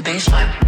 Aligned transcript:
baseline. 0.00 0.65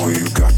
All 0.00 0.12
you 0.12 0.28
got 0.30 0.57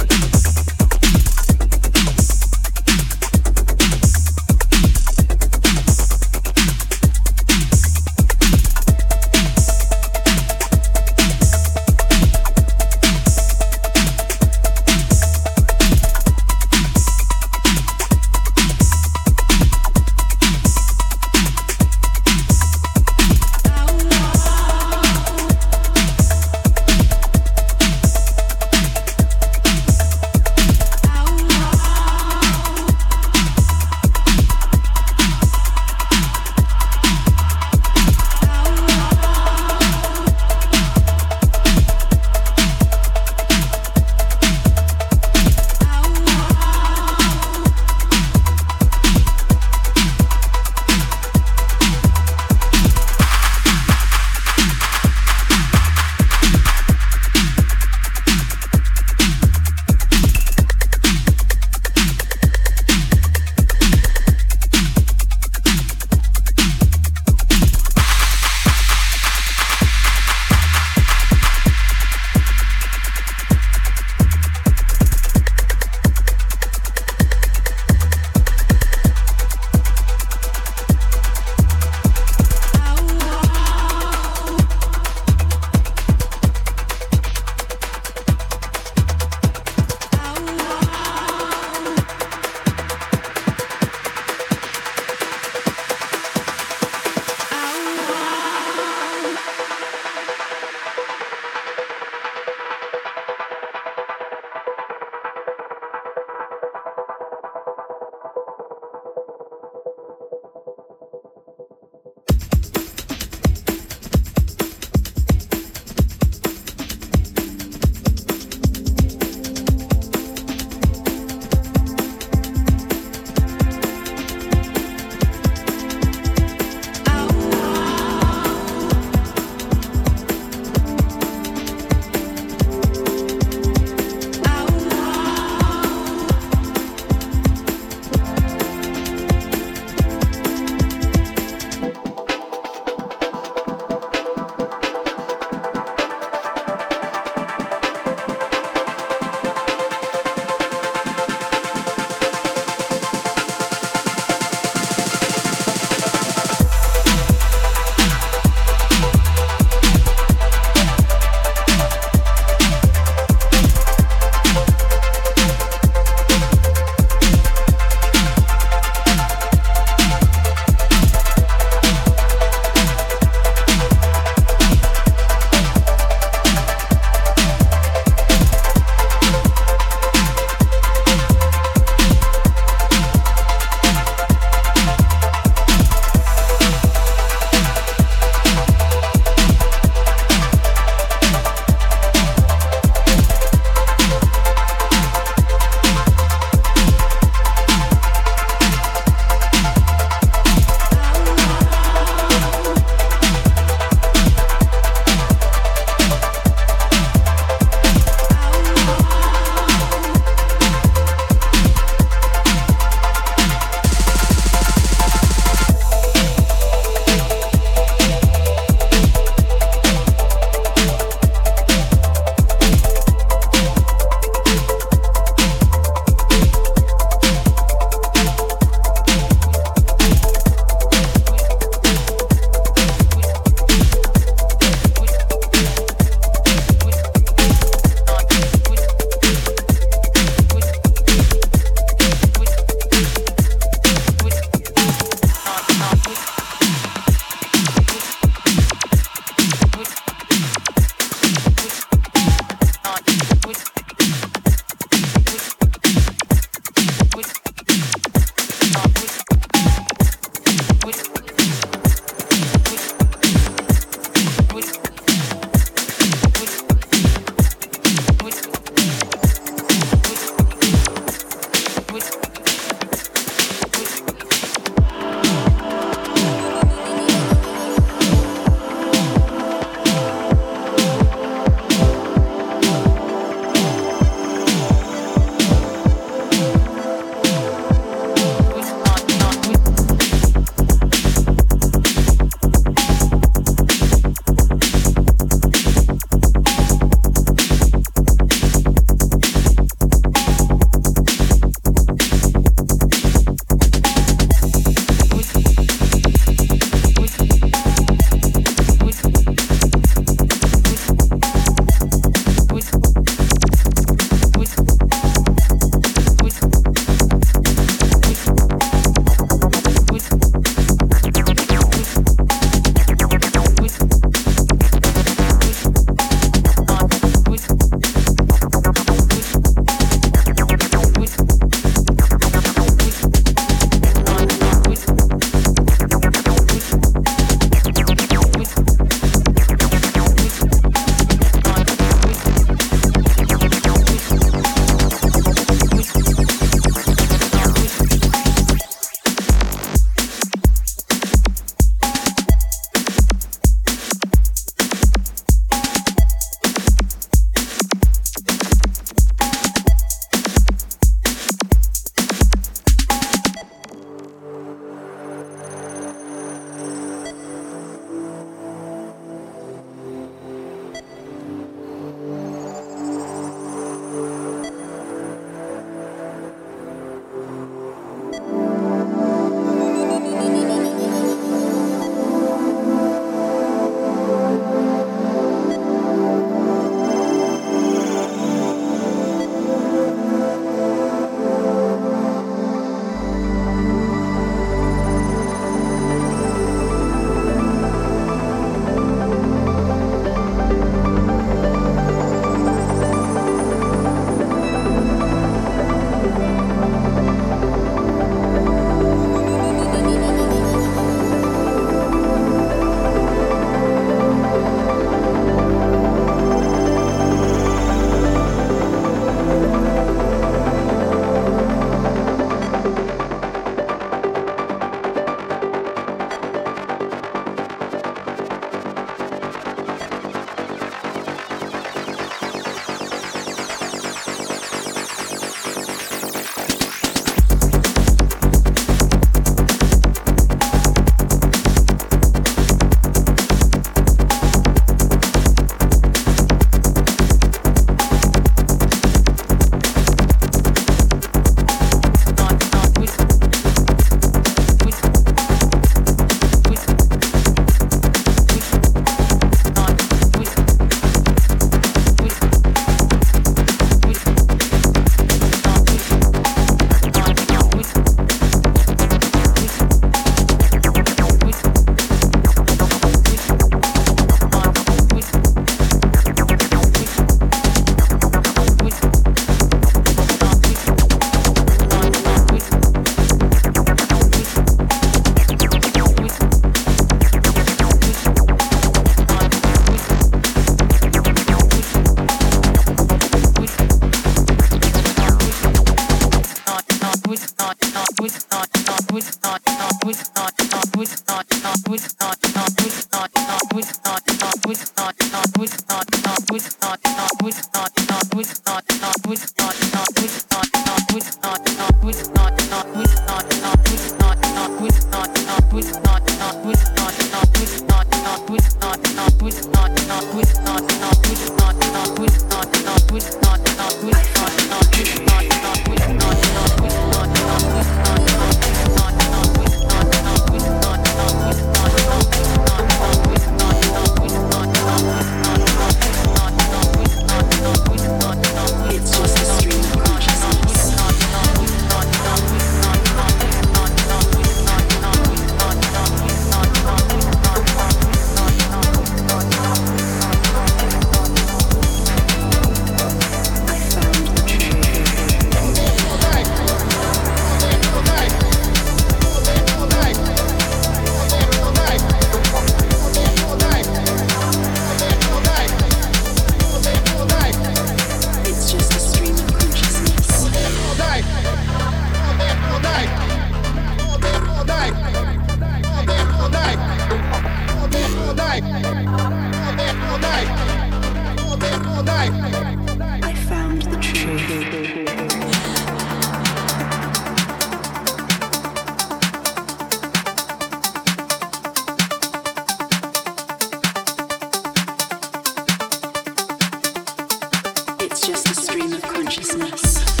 just 598.01 598.29
a 598.31 598.33
stream 598.33 598.73
of 598.73 598.81
consciousness. 598.81 600.00